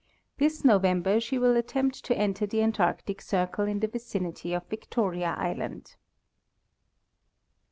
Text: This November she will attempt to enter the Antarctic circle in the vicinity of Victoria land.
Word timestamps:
This 0.39 0.65
November 0.65 1.19
she 1.19 1.37
will 1.37 1.55
attempt 1.55 2.03
to 2.05 2.17
enter 2.17 2.47
the 2.47 2.63
Antarctic 2.63 3.21
circle 3.21 3.65
in 3.67 3.81
the 3.81 3.87
vicinity 3.87 4.51
of 4.51 4.65
Victoria 4.67 5.35
land. 5.55 5.95